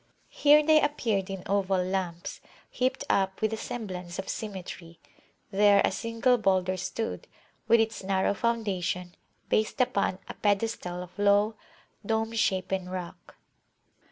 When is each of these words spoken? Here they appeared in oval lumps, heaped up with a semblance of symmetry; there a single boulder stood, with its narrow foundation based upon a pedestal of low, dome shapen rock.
Here 0.31 0.65
they 0.65 0.81
appeared 0.81 1.29
in 1.29 1.43
oval 1.45 1.83
lumps, 1.85 2.41
heaped 2.71 3.03
up 3.07 3.39
with 3.39 3.53
a 3.53 3.57
semblance 3.57 4.17
of 4.17 4.29
symmetry; 4.29 4.99
there 5.51 5.79
a 5.85 5.91
single 5.91 6.39
boulder 6.39 6.75
stood, 6.75 7.27
with 7.67 7.79
its 7.79 8.01
narrow 8.01 8.33
foundation 8.33 9.13
based 9.49 9.79
upon 9.79 10.17
a 10.27 10.33
pedestal 10.33 11.03
of 11.03 11.19
low, 11.19 11.53
dome 12.03 12.33
shapen 12.33 12.89
rock. 12.89 13.35